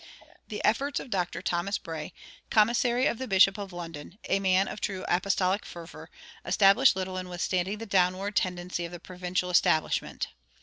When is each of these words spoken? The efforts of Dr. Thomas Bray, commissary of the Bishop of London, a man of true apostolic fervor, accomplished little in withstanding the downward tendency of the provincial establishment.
The 0.47 0.65
efforts 0.65 0.99
of 0.99 1.11
Dr. 1.11 1.43
Thomas 1.43 1.77
Bray, 1.77 2.11
commissary 2.49 3.05
of 3.05 3.19
the 3.19 3.27
Bishop 3.27 3.59
of 3.59 3.71
London, 3.71 4.17
a 4.27 4.39
man 4.39 4.67
of 4.67 4.81
true 4.81 5.05
apostolic 5.07 5.63
fervor, 5.63 6.09
accomplished 6.43 6.95
little 6.95 7.19
in 7.19 7.29
withstanding 7.29 7.77
the 7.77 7.85
downward 7.85 8.35
tendency 8.35 8.83
of 8.83 8.91
the 8.91 8.99
provincial 8.99 9.51
establishment. 9.51 10.29